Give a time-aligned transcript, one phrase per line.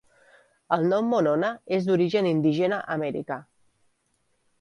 [0.77, 3.39] El nom Monona és d'origen indígena americà.